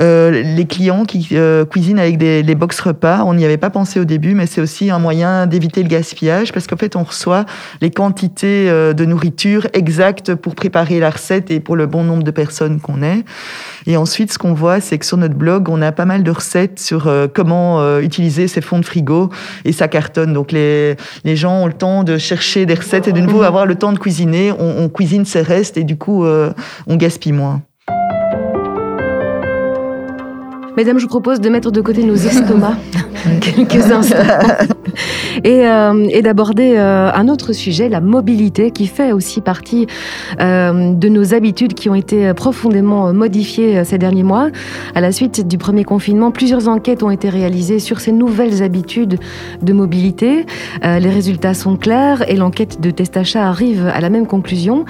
[0.00, 3.22] Euh, les clients qui euh, cuisinent avec des, des box repas.
[3.24, 6.52] On n'y avait pas pensé au début, mais c'est aussi un moyen d'éviter le gaspillage
[6.52, 7.44] parce qu'en fait, on reçoit
[7.80, 12.22] les quantités euh, de nourriture exactes pour préparer la recette et pour le bon nombre
[12.22, 13.24] de personnes qu'on est.
[13.86, 16.30] Et ensuite, ce qu'on voit, c'est que sur notre blog, on a pas mal de
[16.30, 19.30] recettes sur comment utiliser ces fonds de frigo
[19.64, 20.32] et ça cartonne.
[20.32, 23.66] Donc les, les gens ont le temps de chercher des recettes et de nouveau avoir
[23.66, 24.52] le temps de cuisiner.
[24.52, 27.62] On, on cuisine ses restes et du coup, on gaspille moins.
[30.76, 32.76] Mesdames, je vous propose de mettre de côté nos estomacs
[33.40, 34.16] quelques instants
[35.44, 39.86] et, euh, et d'aborder euh, un autre sujet, la mobilité, qui fait aussi partie
[40.40, 44.48] euh, de nos habitudes qui ont été profondément modifiées ces derniers mois.
[44.96, 49.18] À la suite du premier confinement, plusieurs enquêtes ont été réalisées sur ces nouvelles habitudes
[49.62, 50.44] de mobilité.
[50.82, 54.84] les résultats sont clairs et l'enquête de Testachat arrive à la même conclusion.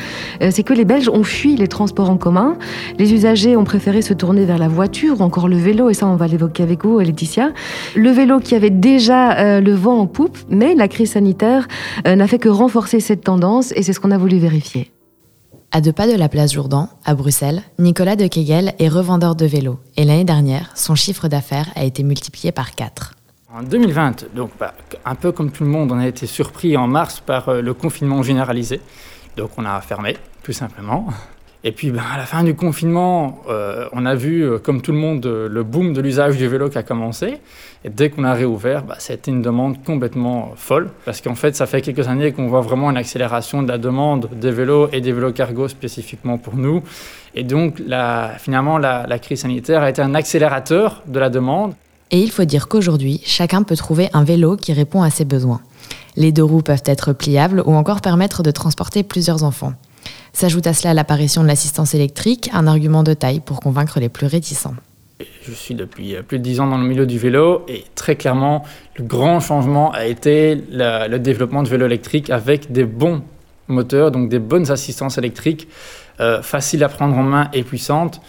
[0.51, 2.57] C'est que les Belges ont fui les transports en commun.
[2.99, 6.07] Les usagers ont préféré se tourner vers la voiture ou encore le vélo et ça
[6.07, 7.53] on va l'évoquer avec vous, Laetitia.
[7.95, 11.67] Le vélo qui avait déjà euh, le vent en poupe, mais la crise sanitaire
[12.07, 14.93] euh, n'a fait que renforcer cette tendance et c'est ce qu'on a voulu vérifier.
[15.73, 19.45] À deux pas de la place Jourdan, à Bruxelles, Nicolas de Kegel est revendeur de
[19.45, 23.15] vélos et l'année dernière, son chiffre d'affaires a été multiplié par 4.
[23.53, 26.87] En 2020, donc bah, un peu comme tout le monde, on a été surpris en
[26.87, 28.81] mars par euh, le confinement généralisé.
[29.37, 31.09] Donc on a fermé, tout simplement.
[31.67, 34.93] Et puis ben, à la fin du confinement, euh, on a vu, euh, comme tout
[34.93, 37.39] le monde, euh, le boom de l'usage du vélo qui a commencé.
[37.85, 40.91] Et dès qu'on a réouvert, bah, c'était une demande complètement folle.
[41.07, 44.29] Parce qu'en fait, ça fait quelques années qu'on voit vraiment une accélération de la demande
[44.39, 46.83] des vélos et des vélos cargo spécifiquement pour nous.
[47.35, 47.83] Et donc,
[48.39, 51.75] finalement, la crise sanitaire a été un accélérateur de la demande.
[52.11, 55.61] Et il faut dire qu'aujourd'hui, chacun peut trouver un vélo qui répond à ses besoins.
[56.17, 59.73] Les deux roues peuvent être pliables ou encore permettre de transporter plusieurs enfants.
[60.35, 64.27] S'ajoute à cela l'apparition de l'assistance électrique, un argument de taille pour convaincre les plus
[64.27, 64.75] réticents.
[65.47, 68.65] Je suis depuis plus de dix ans dans le milieu du vélo et très clairement,
[68.97, 73.23] le grand changement a été le développement de vélos électriques avec des bons
[73.69, 75.69] moteurs, donc des bonnes assistances électriques,
[76.19, 78.21] euh, faciles à prendre en main et puissantes.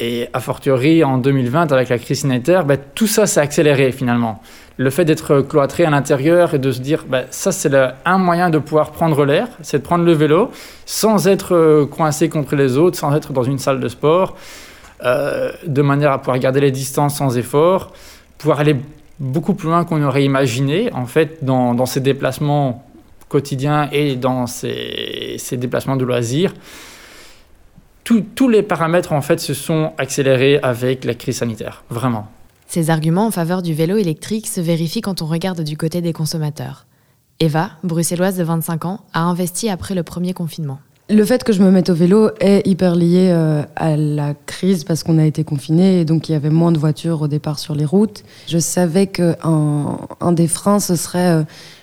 [0.00, 4.40] Et a fortiori, en 2020, avec la crise sanitaire, ben, tout ça s'est accéléré finalement
[4.78, 7.70] le fait d'être cloîtré à l'intérieur et de se dire, bah, ça c'est
[8.04, 10.50] un moyen de pouvoir prendre l'air, c'est de prendre le vélo
[10.86, 14.36] sans être euh, coincé contre les autres, sans être dans une salle de sport,
[15.04, 17.92] euh, de manière à pouvoir garder les distances sans effort,
[18.38, 18.76] pouvoir aller
[19.18, 22.84] beaucoup plus loin qu'on aurait imaginé, en fait, dans, dans ces déplacements
[23.28, 26.54] quotidiens et dans ces, ces déplacements de loisirs.
[28.34, 32.28] Tous les paramètres, en fait, se sont accélérés avec la crise sanitaire, vraiment.
[32.66, 36.12] Ces arguments en faveur du vélo électrique se vérifient quand on regarde du côté des
[36.12, 36.86] consommateurs.
[37.40, 40.80] Eva, bruxelloise de 25 ans, a investi après le premier confinement.
[41.10, 44.84] Le fait que je me mette au vélo est hyper lié euh, à la crise
[44.84, 47.58] parce qu'on a été confiné et donc il y avait moins de voitures au départ
[47.58, 48.24] sur les routes.
[48.46, 49.36] Je savais qu'un
[50.20, 51.42] un des freins, ce serait euh,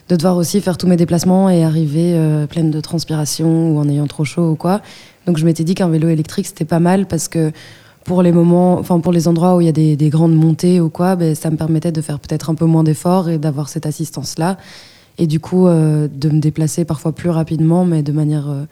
[0.09, 3.89] de devoir aussi faire tous mes déplacements et arriver euh, pleine de transpiration ou en
[3.89, 4.81] ayant trop chaud ou quoi.
[5.25, 7.51] Donc je m'étais dit qu'un vélo électrique c'était pas mal parce que
[8.05, 10.89] pour les moments, enfin pour les endroits où il y a des, grandes montées ou
[10.89, 13.85] quoi, ben, ça me permettait de faire peut-être un peu moins d'efforts et d'avoir cette
[13.85, 14.57] assistance-là.
[15.17, 18.65] Et du coup, euh, de me déplacer parfois plus rapidement, mais de manière euh,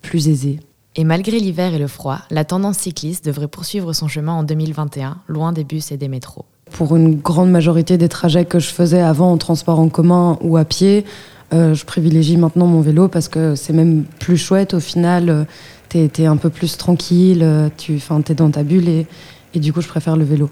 [0.00, 0.60] plus aisée.
[0.96, 5.18] Et malgré l'hiver et le froid, la tendance cycliste devrait poursuivre son chemin en 2021,
[5.28, 6.44] loin des bus et des métros.
[6.70, 10.56] Pour une grande majorité des trajets que je faisais avant en transport en commun ou
[10.56, 11.04] à pied,
[11.52, 15.46] euh, je privilégie maintenant mon vélo parce que c'est même plus chouette au final
[15.88, 19.06] t'es es un peu plus tranquille, euh, tu es dans ta bulle et,
[19.54, 20.50] et du coup, je préfère le vélo.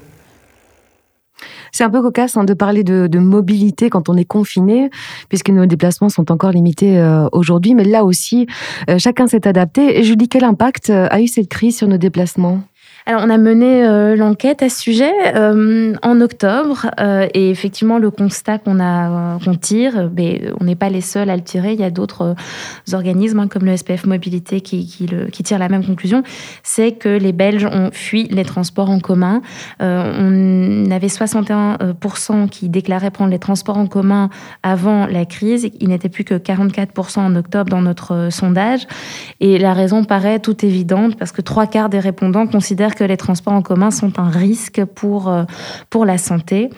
[1.72, 4.88] C'est un peu cocasse hein, de parler de, mobilité quand on est confiné,
[5.28, 7.74] puisque nos déplacements sont encore limités euh, aujourd'hui.
[7.74, 8.46] Mais là aussi,
[8.88, 9.98] euh, chacun s'est adapté.
[9.98, 12.62] Et dis, quel impact a eu cette crise sur nos déplacements?
[13.08, 17.98] Alors, on a mené euh, l'enquête à ce sujet euh, en octobre euh, et effectivement,
[17.98, 21.72] le constat qu'on tire, mais on n'est pas les seuls à le tirer.
[21.74, 22.34] Il y a d'autres
[22.92, 24.84] organismes hein, comme le SPF Mobilité qui,
[25.30, 26.24] qui tirent la même conclusion.
[26.64, 29.40] C'est que les Belges ont fui les transports en commun.
[29.78, 34.30] on avait 61% qui déclaraient prendre les transports en commun
[34.64, 35.70] avant la crise.
[35.78, 38.88] Il n'était plus que 44% en octobre dans notre sondage.
[39.38, 43.16] Et la raison paraît toute évidente parce que trois quarts des répondants considèrent que les
[43.16, 45.44] transports en commun sont un risque pour, euh,
[45.90, 46.70] pour la santé.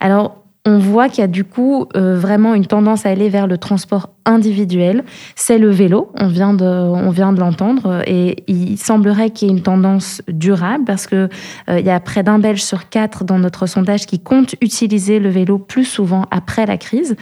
[0.00, 3.46] Alors, on voit qu'il y a du coup euh, vraiment une tendance à aller vers
[3.46, 6.12] le transport individuel, c'est le vélo.
[6.14, 10.22] On vient de, on vient de l'entendre et il semblerait qu'il y ait une tendance
[10.28, 11.28] durable parce que
[11.68, 15.28] il y a près d'un Belge sur quatre dans notre sondage qui compte utiliser le
[15.28, 17.16] vélo plus souvent après la crise.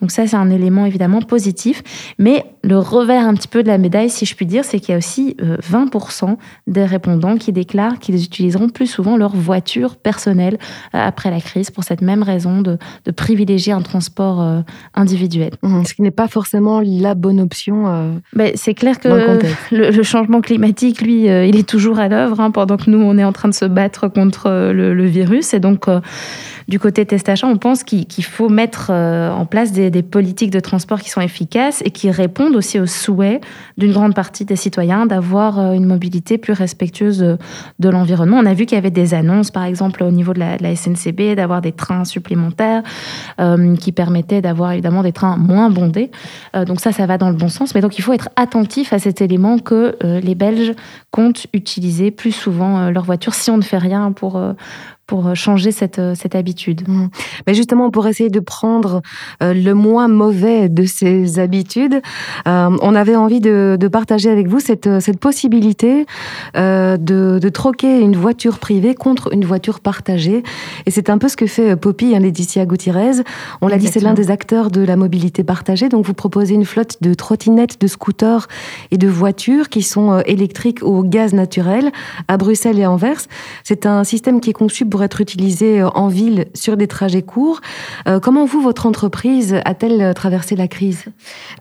[0.00, 1.82] Donc ça, c'est un élément évidemment positif.
[2.18, 4.92] Mais le revers un petit peu de la médaille, si je puis dire, c'est qu'il
[4.92, 10.58] y a aussi 20% des répondants qui déclarent qu'ils utiliseront plus souvent leur voiture personnelle
[10.92, 12.78] après la crise pour cette même raison de,
[13.16, 14.60] privilégier un transport euh,
[14.94, 15.52] individuel.
[15.62, 17.86] Mmh, ce qui n'est pas forcément la bonne option.
[17.86, 19.08] Euh, Mais c'est clair que
[19.70, 23.18] le, changement climatique, lui, euh, il est toujours à l'œuvre hein, pendant que nous, on
[23.18, 25.52] est en train de se battre contre le, virus.
[25.54, 25.86] Et donc,
[26.68, 31.10] du côté Testachat, on pense qu'il faut mettre en place des, politiques de transport qui
[31.10, 33.42] sont efficaces et qui répondent aussi aux souhaits
[33.78, 37.36] d'une grande partie des citoyens d'avoir une mobilité plus respectueuse
[37.78, 38.38] de l'environnement.
[38.38, 41.34] On a vu qu'il y avait des annonces, par exemple, au niveau de la, SNCB,
[41.36, 42.82] d'avoir des trains supplémentaires
[43.40, 46.10] euh, qui permettaient d'avoir évidemment des trains moins bondés.
[46.56, 47.74] Euh, donc ça, ça va dans le bon sens.
[47.74, 50.74] Mais donc il faut être attentif à cet élément que euh, les Belges
[51.10, 54.40] comptent utiliser plus souvent leur voiture si on ne fait rien pour
[55.12, 56.88] pour euh, changer cette, euh, cette habitude.
[56.88, 57.08] Mmh.
[57.46, 59.02] Mais justement, pour essayer de prendre
[59.42, 62.00] euh, le moins mauvais de ces habitudes,
[62.46, 66.06] on avait envie de, de, partager avec vous cette, cette possibilité
[66.54, 70.42] de, de, troquer une voiture privée contre une voiture partagée.
[70.86, 73.22] Et c'est un peu ce que fait Poppy, hein, Laetitia Gutiérrez.
[73.60, 75.88] On l'a dit, c'est l'un des acteurs de la mobilité partagée.
[75.88, 78.48] Donc, vous proposez une flotte de trottinettes, de scooters
[78.90, 81.90] et de voitures qui sont électriques au gaz naturel
[82.28, 83.20] à Bruxelles et Anvers.
[83.64, 87.22] C'est un système qui est conçu pour être utilisé euh, en ville sur des trajets
[87.22, 87.60] courts.
[88.08, 91.04] Euh, comment vous, votre entreprise, a-t-elle traversé la crise?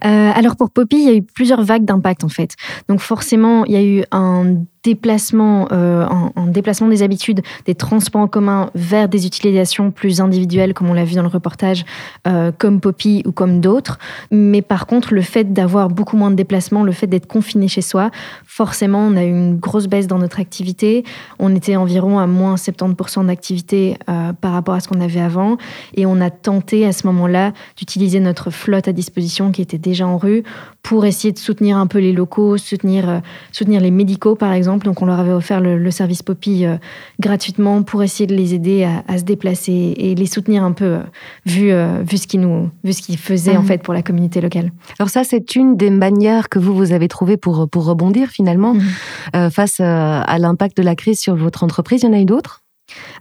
[0.06, 2.56] Euh, Alors pour Poppy, il y a eu plusieurs vagues d'impact en fait.
[2.88, 8.21] Donc forcément, il y a eu un déplacement, euh, en, déplacement des habitudes, des transports
[8.21, 11.85] en commun vers des utilisations plus individuelles, comme on l'a vu dans le reportage,
[12.27, 13.99] euh, comme Poppy ou comme d'autres.
[14.31, 17.81] Mais par contre, le fait d'avoir beaucoup moins de déplacements, le fait d'être confiné chez
[17.81, 18.09] soi,
[18.45, 21.03] forcément, on a eu une grosse baisse dans notre activité.
[21.37, 25.57] On était environ à moins 70% d'activité euh, par rapport à ce qu'on avait avant.
[25.93, 30.07] Et on a tenté à ce moment-là d'utiliser notre flotte à disposition qui était déjà
[30.07, 30.43] en rue
[30.81, 35.01] pour essayer de soutenir un peu les locaux, soutenir, soutenir les médicaux, par exemple donc
[35.01, 36.77] on leur avait offert le, service Poppy euh,
[37.19, 40.99] gratuitement pour essayer de les aider à, se déplacer et les soutenir un peu, euh,
[41.45, 43.67] vu, euh, vu ce qu'ils nous, vu ce qu'ils faisaient en mhm.
[43.67, 44.71] fait pour la communauté locale.
[44.99, 48.73] Alors ça, c'est une des manières que vous vous avez trouvé pour pour rebondir finalement
[48.73, 49.49] mhm.
[49.51, 52.03] face à l'impact de la crise sur votre entreprise.
[52.03, 52.62] Il y en a eu d'autres?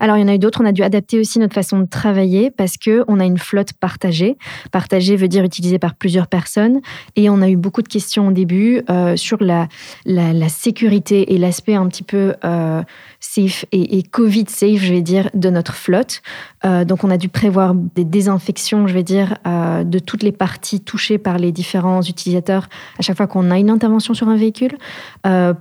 [0.00, 0.62] Alors, il y en a eu d'autres.
[0.62, 3.74] On a dû adapter aussi notre façon de travailler parce que on a une flotte
[3.74, 4.38] partagée.
[4.72, 6.80] Partagée veut dire utilisée par plusieurs personnes.
[7.16, 9.68] Et on a eu beaucoup de questions au début euh, sur la,
[10.48, 12.82] sécurité et l'aspect un petit peu euh,
[13.20, 16.22] safe et, Covid safe, je vais dire, de notre flotte.
[16.64, 20.80] Euh, donc, on a dû prévoir des désinfections, je vais dire, de toutes les parties
[20.80, 24.76] touchées par les différents utilisateurs à chaque fois qu'on a une intervention sur un véhicule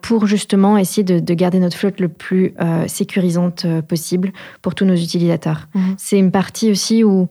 [0.01, 2.53] pour justement essayer de, garder notre flotte le plus
[2.87, 4.28] sécurisante possible
[4.61, 5.67] pour tous nos utilisateurs.
[5.73, 5.95] Mhm.
[5.97, 7.27] C'est une partie aussi où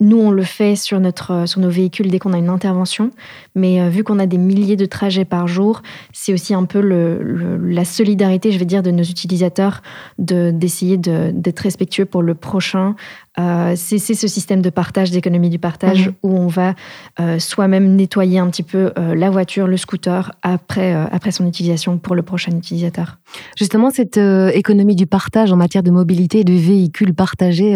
[0.00, 3.10] nous, on le fait sur, notre, sur nos véhicules dès qu'on a une intervention,
[3.54, 5.82] mais euh, vu qu'on a des milliers de trajets par jour,
[6.12, 9.82] c'est aussi un peu le, la solidarité, je vais dire, de nos utilisateurs
[10.18, 12.94] d'essayer d'être respectueux pour le prochain,
[13.38, 16.14] euh, c'est ce système de partage, d'économie du partage, mhm.
[16.22, 16.74] où on va
[17.20, 21.98] euh, soi-même nettoyer un petit peu euh, la voiture, le scooter, après, après son utilisation
[21.98, 23.18] pour le prochain utilisateur.
[23.56, 27.74] Justement, cette économie du partage en matière de mobilité et de véhicules partagés,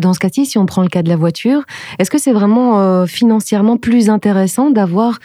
[0.00, 1.47] dans ce cas-ci, si on prend le cas de la voiture,
[1.98, 5.18] est-ce que c'est vraiment financièrement plus intéressant d'avoir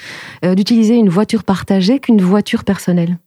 [0.44, 3.18] d'utiliser une voiture partagée qu'une voiture personnelle?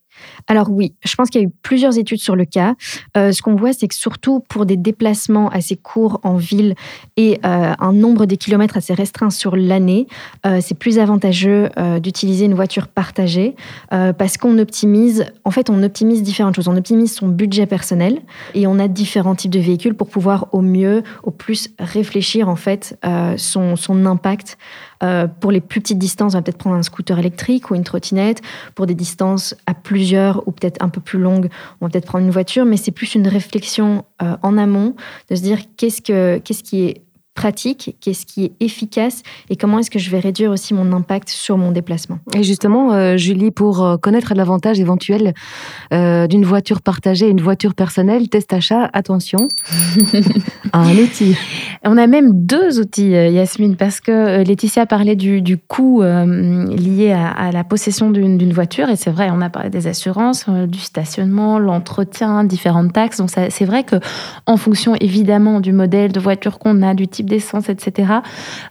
[0.49, 2.75] Alors oui, je pense qu'il y a eu plusieurs études sur le cas.
[3.17, 6.75] Euh, ce qu'on voit, c'est que surtout pour des déplacements assez courts en ville
[7.17, 10.07] et euh, un nombre de kilomètres assez restreint sur l'année,
[10.47, 11.69] euh, c'est plus avantageux
[12.01, 13.55] d'utiliser une voiture partagée
[13.91, 16.69] parce qu'on optimise, en fait, on optimise différentes choses.
[16.69, 18.21] On optimise son budget personnel
[18.55, 22.57] et on a différents types de véhicules pour pouvoir au mieux, au plus réfléchir en
[22.57, 22.99] fait
[23.37, 24.59] son, son impact
[25.03, 27.85] euh, pour les plus petites distances, on va peut-être prendre un scooter électrique ou une
[27.85, 28.43] trottinette.
[28.75, 31.49] Pour des distances à plusieurs ou peut-être un peu plus longues,
[31.81, 32.65] on va peut-être prendre une voiture.
[32.65, 34.95] Mais c'est plus une réflexion euh, en amont
[35.31, 37.06] de se dire qu'est-ce, que, qu'est-ce qui est
[37.37, 41.29] pratique, qu'est-ce qui est efficace et comment est-ce que je vais réduire aussi mon impact
[41.29, 42.19] sur mon déplacement.
[42.35, 45.35] Et justement, euh, Julie, pour euh, connaître l'avantage éventuel
[45.93, 49.49] euh, d'une voiture partagée, une voiture personnelle, test achat, attention,
[50.73, 51.37] à un outil.
[51.85, 57.53] On a même deux outils, Yasmine, parce que Laetitia parlait du, du coût lié à,
[57.53, 62.43] la possession d'une voiture, et c'est vrai, on a parlé des assurances, du stationnement, l'entretien,
[62.45, 63.19] différentes taxes.
[63.19, 63.97] Donc c'est vrai que
[64.47, 68.13] en fonction évidemment du modèle de voiture qu'on a, du type d'essence, etc.,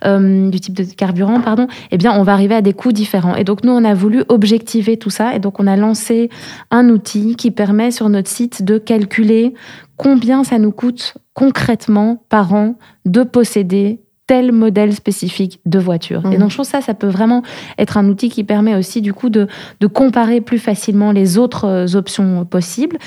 [0.03, 3.35] du type de carburant, pardon, eh bien, on va arriver à des coûts différents.
[3.35, 5.35] Et donc, nous, on a voulu objectiver tout ça.
[5.35, 6.29] Et donc, on a lancé
[6.71, 9.53] un outil qui permet sur notre site de calculer
[9.97, 16.21] combien ça nous coûte concrètement par an de posséder tel modèle spécifique de voiture.
[16.25, 16.39] Et mhm.
[16.39, 17.43] donc, je trouve ça, ça peut vraiment
[17.77, 19.47] être un outil qui permet aussi, du coup, de,
[19.81, 22.97] de comparer plus facilement les autres euh, options possibles.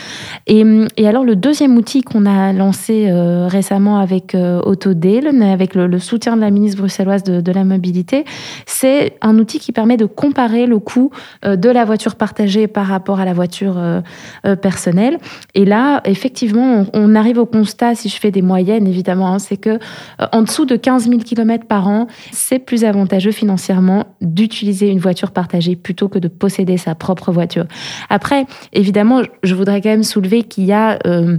[0.46, 0.64] Et,
[0.96, 5.98] et alors, le deuxième outil qu'on a lancé euh, récemment avec euh, Autodale, avec le,
[5.98, 8.24] soutien de la ministre bruxelloise de, de la mobilité,
[8.66, 11.10] c'est un outil qui permet de comparer le coût
[11.44, 13.76] de la voiture partagée par rapport à la voiture
[14.62, 15.18] personnelle.
[15.54, 19.56] Et là, effectivement, on, arrive au constat, si je fais des moyennes, évidemment, hein, c'est
[19.56, 19.78] que
[20.32, 25.30] en dessous de 15 000 km par an, c'est plus avantageux financièrement d'utiliser une voiture
[25.30, 27.66] partagée plutôt que de posséder sa propre voiture.
[28.08, 30.98] Après, évidemment, je voudrais quand même soulever qu'il y a...
[31.06, 31.38] Euh,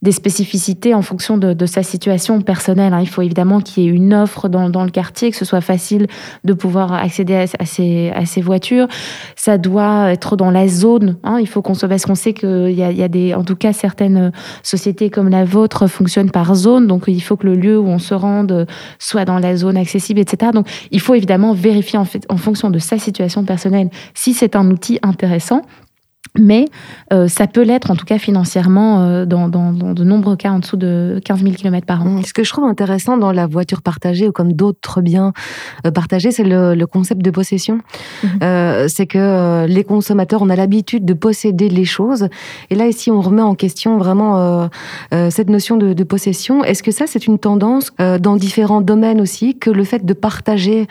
[0.00, 2.94] des spécificités en fonction de, sa situation personnelle.
[2.94, 3.00] Hein.
[3.00, 6.06] Il faut évidemment qu'il y ait une offre dans, le quartier, que ce soit facile
[6.44, 8.86] de pouvoir accéder à, ces, voitures.
[9.34, 11.16] Ça doit être dans la zone.
[11.24, 11.38] Hein.
[11.40, 13.72] Il faut qu'on soit parce qu'on sait qu'il y, y a, des, en tout cas,
[13.72, 14.32] certaines
[14.62, 16.86] sociétés comme la vôtre fonctionnent par zone.
[16.86, 18.66] Donc, il faut que le lieu où on se rende
[19.00, 20.52] soit dans la zone accessible, etc.
[20.54, 24.54] Donc, il faut évidemment vérifier en, fait, en fonction de sa situation personnelle si c'est
[24.54, 25.62] un outil intéressant
[26.38, 26.66] mais
[27.12, 30.76] euh, ça peut l'être, en tout cas financièrement, euh, dans, de nombreux cas en dessous
[30.76, 32.22] de 15 000 km par an.
[32.24, 35.32] Ce que je trouve intéressant dans la voiture partagée ou comme d'autres biens
[35.86, 37.80] euh, partagés, c'est le, concept de possession.
[38.22, 38.88] Mhm.
[38.88, 42.28] c'est que les consommateurs, on a l'habitude de posséder les choses.
[42.70, 44.68] Et là, ici, on remet en question vraiment
[45.10, 46.64] cette notion de, possession.
[46.64, 50.86] Est-ce que ça, c'est une tendance dans différents domaines aussi, que le fait de partager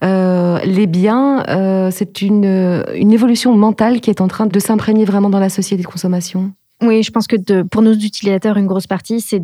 [0.00, 1.44] les biens,
[1.90, 5.82] c'est une, une évolution mentale qui est en train de s'imprégner vraiment dans la société
[5.82, 6.52] de consommation.
[6.80, 9.40] Oui, je pense que pour nos utilisateurs, une grosse partie, c'est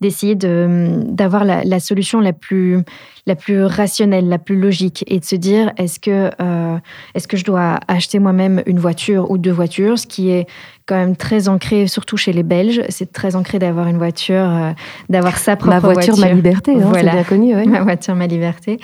[0.00, 2.82] d'essayer d'avoir la, solution la plus,
[3.26, 6.76] la plus rationnelle, la plus logique, et de se dire est-ce que, euh,
[7.14, 10.46] est-ce que je dois acheter moi-même une voiture ou deux voitures, ce qui est
[10.86, 12.82] quand même très ancré, surtout chez les Belges.
[12.90, 14.70] C'est très ancré d'avoir une voiture, euh,
[15.08, 15.88] d'avoir sa propre voiture.
[15.88, 17.10] Ma voiture, ma liberté, hein, voilà.
[17.10, 17.66] c'est bien connu.
[17.66, 18.78] Ma voiture, ma liberté.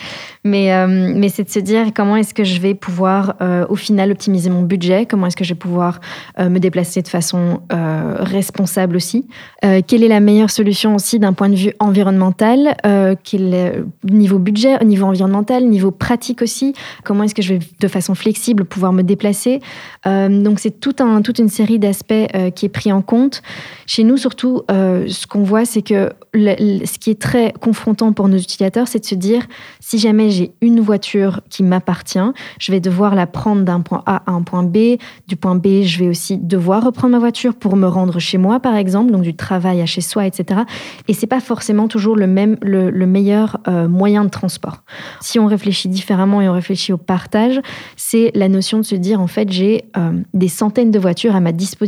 [0.45, 3.77] Mais, euh, mais c'est de se dire comment est-ce que je vais pouvoir, euh, au
[3.77, 6.01] final, optimiser mon budget, comment est-ce que je vais pouvoir
[6.39, 9.29] me déplacer de façon responsable aussi.
[9.61, 12.77] quelle est la meilleure solution aussi d'un point de vue environnemental
[13.23, 16.75] quel Niveau budget, niveau environnemental, niveau pratique aussi?
[17.05, 19.61] Comment est-ce que je vais, de façon flexible, pouvoir me déplacer?
[20.05, 23.43] Donc, c'est tout un, toute une série d'aspects aspect euh, qui est pris en compte.
[23.87, 28.29] Chez nous, surtout, euh, ce qu'on voit, c'est que ce qui est très confrontant pour
[28.29, 29.43] nos utilisateurs, c'est de se dire,
[29.81, 34.23] si jamais j'ai une voiture qui m'appartient, je vais devoir la prendre d'un point A
[34.27, 34.97] à un point B.
[35.29, 38.59] Du point B, je vais aussi devoir reprendre ma voiture pour me rendre chez moi,
[38.61, 40.63] par exemple, donc du travail à chez soi, etc.
[41.09, 44.85] Et c'est pas forcément toujours le même, le, meilleur euh, moyen de transport.
[45.21, 47.61] Si on réfléchit différemment et on réfléchit au partage,
[47.97, 49.85] c'est la notion de se dire, en fait, j'ai
[50.33, 51.82] des centaines de voitures à ma disposition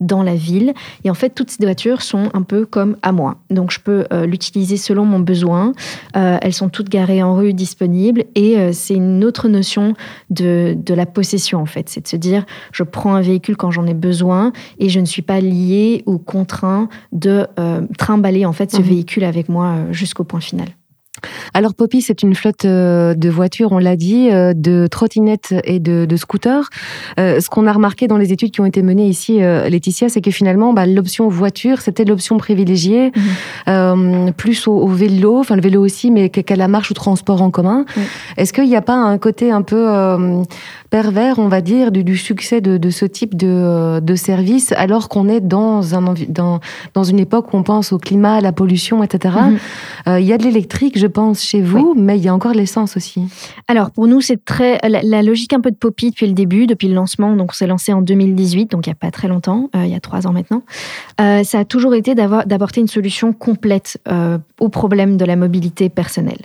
[0.00, 0.74] dans la ville.
[1.04, 3.38] Et en fait, toutes ces voitures sont un peu comme à moi.
[3.50, 5.72] Donc, je peux euh, l'utiliser selon mon besoin.
[6.16, 8.24] Euh, elles sont toutes garées en rue, disponibles.
[8.34, 9.94] Et euh, c'est une autre notion
[10.28, 11.88] de, de, la possession, en fait.
[11.88, 15.06] C'est de se dire, je prends un véhicule quand j'en ai besoin et je ne
[15.06, 17.46] suis pas lié ou contraint de
[17.98, 18.84] trimballer, en fait, ce mmh.
[18.84, 20.68] véhicule avec moi jusqu'au point final.
[21.54, 25.80] Alors Poppy, c'est une flotte euh, de voitures, on l'a dit, euh, de trottinettes et
[25.80, 26.68] de, scooters.
[27.18, 30.20] Euh, ce qu'on a remarqué dans les études qui ont été menées ici, Laetitia, c'est
[30.20, 33.12] que finalement, bah, l'option voiture, c'était l'option privilégiée,
[33.66, 34.32] mhm.
[34.32, 37.84] plus au, vélo, enfin le vélo aussi, mais qu'à la marche ou transport en commun.
[38.36, 39.86] Est-ce qu'il n'y a pas un côté un peu
[40.96, 45.42] pervers, on va dire, du, succès de, ce type de, de service, alors qu'on est
[45.42, 46.60] dans, un, dans,
[46.94, 49.36] dans une époque où on pense au climat, à la pollution, etc.
[50.06, 50.18] Mhm.
[50.20, 52.96] Il y a de l'électrique, je pense, chez vous, mais il y a encore l'essence
[52.96, 53.20] aussi.
[53.68, 56.88] Alors, pour nous, c'est très la, logique un peu de Poppy depuis le début, depuis
[56.88, 57.36] le lancement.
[57.36, 59.90] Donc, on s'est lancé en 2018, donc il n'y a pas très longtemps, euh, il
[59.90, 60.62] y a trois ans maintenant.
[61.20, 65.90] Euh, ça a toujours été d'apporter une solution complète euh, au problème de la mobilité
[65.90, 66.40] personnelle.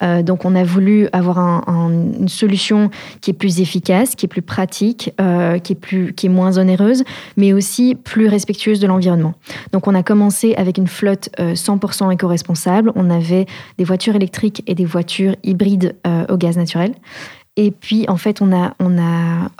[0.00, 5.12] Donc, on a voulu avoir une solution qui est plus efficace, qui est plus pratique,
[5.62, 7.04] qui, est plus, qui est moins onéreuse,
[7.36, 9.34] mais aussi plus respectueuse de l'environnement.
[9.72, 12.92] Donc, on a commencé avec une flotte 100% éco-responsable.
[12.94, 13.46] On avait
[13.78, 16.94] des voitures électriques et des voitures hybrides euh, au gaz naturel.
[17.56, 19.50] Et puis, en fait, on a, on a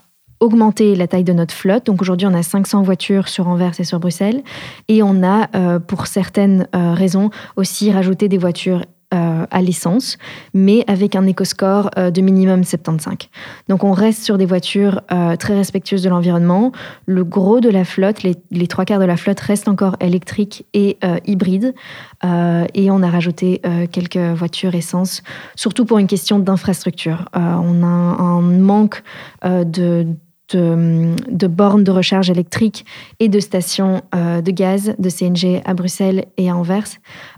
[0.40, 1.87] augmenté la taille de notre flotte.
[1.87, 4.42] Donc aujourd'hui, on a 500 voitures sur Anvers et sur Bruxelles.
[4.88, 10.18] Et on a, euh, pour certaines euh, raisons, aussi rajouté des voitures à l'essence,
[10.53, 13.29] mais avec un éco-score de minimum 75.
[13.68, 15.00] Donc on reste sur des voitures
[15.38, 16.72] très respectueuses de l'environnement.
[17.07, 20.66] Le gros de la flotte, les, les, trois quarts de la flotte restent encore électriques
[20.74, 21.74] et hybrides.
[22.22, 23.61] et on a rajouté
[23.92, 25.22] quelques voitures essence,
[25.55, 27.27] surtout pour une question d'infrastructure.
[27.35, 29.03] on a un manque
[29.44, 30.07] de
[30.52, 32.85] de, bornes de recharge électrique
[33.20, 36.85] et de stations euh, de gaz de CNG à Bruxelles et à Anvers,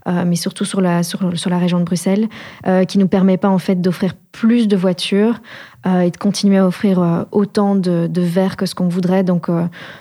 [0.09, 2.29] euh, mais surtout sur la, sur, la région de Bruxelles,
[2.67, 5.41] euh, qui nous permet pas en fait d'offrir plus de voitures
[5.87, 9.23] et de continuer à offrir autant de, de verres que ce qu'on voudrait.
[9.23, 9.49] Donc,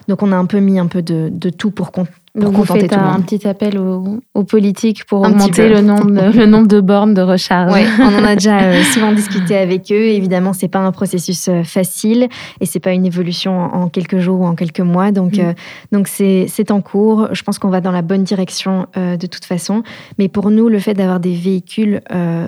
[0.08, 1.92] donc on a un peu mis un peu de, de tout pour,
[2.36, 6.68] donc vous faites un, petit appel aux, politiques pour augmenter le nombre, de, le nombre
[6.68, 7.74] de bornes de recharge.
[7.74, 10.06] Oui, on en a déjà euh, souvent discuté avec eux.
[10.08, 12.28] Évidemment, c'est pas un processus euh, facile
[12.60, 15.12] et c'est pas une évolution en quelques jours ou en quelques mois.
[15.12, 15.42] Donc, mm.
[15.42, 15.54] euh,
[15.94, 17.30] donc c'est en cours.
[17.32, 19.84] Je pense qu'on va dans la bonne direction de toute façon.
[20.18, 22.02] Mais pour nous, le fait d'avoir des véhicules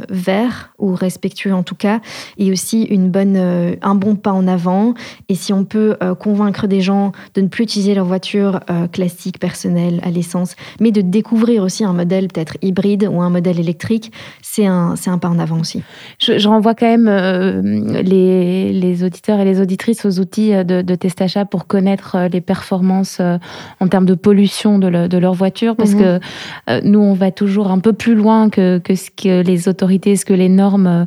[0.10, 2.00] verts ou respectueux en tout cas,
[2.38, 3.38] est aussi une bonne,
[3.82, 4.93] un bon pas en avant.
[5.30, 8.60] Et si on peut convaincre des gens de ne plus utiliser leur voiture
[8.91, 13.60] classique personnelle à l'essence, mais de découvrir aussi un modèle peut-être hybride ou un modèle
[13.60, 15.84] électrique, c'est un, c'est un pas en avant aussi.
[16.20, 17.62] Je, renvoie quand même euh,
[18.01, 22.28] les, les, auditeurs et les auditrices aux outils euh, de, de Testachat pour connaître euh,
[22.28, 23.22] les performances
[23.80, 26.20] en termes de pollution de, de leur voiture, parce mhm.
[26.68, 30.16] que nous, on va toujours un peu plus loin que, que ce que les autorités,
[30.16, 31.06] ce que les normes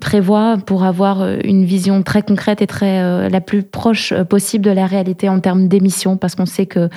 [0.00, 4.86] prévoient pour avoir une vision très concrète et très la plus proche possible de la
[4.86, 6.88] réalité en termes d'émissions, parce qu'on sait que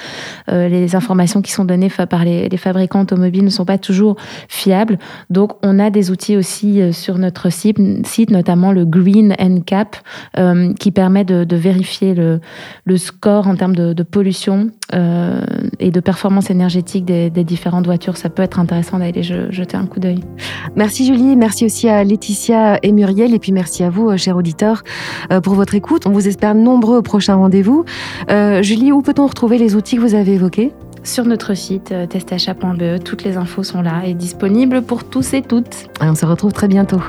[0.67, 4.15] les informations qui sont données par les, fabricants automobiles ne sont pas toujours
[4.47, 4.97] fiables.
[5.29, 7.79] Donc, on a des outils aussi euh, sur notre site,
[8.29, 9.95] notamment le Green NCAP,
[10.37, 14.71] euh, qui permet de, vérifier le, score en termes de, pollution
[15.79, 18.17] et de performance énergétique des, différentes voitures.
[18.17, 20.19] Ça peut être intéressant d'aller jeter un coup d'œil.
[20.75, 24.83] Merci Julie, merci aussi à Laetitia et Muriel, et puis merci à vous, chers auditeurs,
[25.43, 26.05] pour votre écoute.
[26.05, 27.85] On vous espère nombreux au prochain rendez-vous.
[28.61, 30.48] Julie, où peut-on retrouver les outils que vous avez évoqués?
[31.03, 35.41] Sur notre site euh, testachat.be, toutes les infos sont là et disponibles pour tous et
[35.41, 35.87] toutes.
[36.01, 37.01] on se retrouve très bientôt.